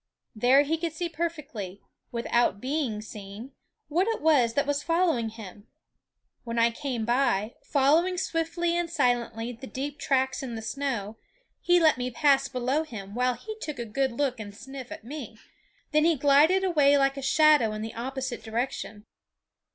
[0.35, 1.79] There he could see perfectly,
[2.11, 3.51] without being seen,
[3.87, 5.67] what it was that was following him.
[6.43, 11.17] When I came by, following swiftly and silently the deep tracks in the snow,
[11.61, 14.91] he let me pass below him while he took a good look and a sniff
[14.91, 15.37] at me;
[15.91, 19.05] then he glided away like a shadow in the opposite direction.